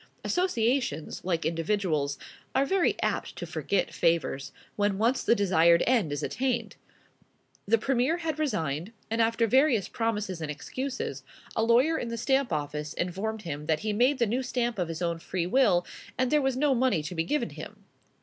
Associations, 0.25 1.23
like 1.23 1.45
individuals, 1.45 2.17
are 2.55 2.65
very 2.65 2.99
apt 3.03 3.35
to 3.35 3.45
forget 3.45 3.93
favors, 3.93 4.51
when 4.75 4.97
once 4.97 5.23
the 5.23 5.35
desired 5.35 5.83
end 5.85 6.11
is 6.11 6.23
attained. 6.23 6.75
The 7.67 7.77
Premier 7.77 8.17
had 8.17 8.39
resigned; 8.39 8.93
and, 9.11 9.21
after 9.21 9.45
various 9.45 9.87
promises 9.87 10.41
and 10.41 10.49
excuses, 10.49 11.21
a 11.55 11.61
lawyer 11.61 11.99
in 11.99 12.07
the 12.07 12.17
Stamp 12.17 12.51
Office 12.51 12.95
informed 12.95 13.43
him 13.43 13.67
that 13.67 13.81
he 13.81 13.93
made 13.93 14.17
the 14.17 14.25
new 14.25 14.41
stamp 14.41 14.79
of 14.79 14.87
his 14.87 15.03
own 15.03 15.19
free 15.19 15.45
will, 15.45 15.85
and 16.17 16.31
there 16.31 16.41
was 16.41 16.57
no 16.57 16.73
money 16.73 17.03
to 17.03 17.13
be 17.13 17.23
given 17.23 17.51
him. 17.51 17.85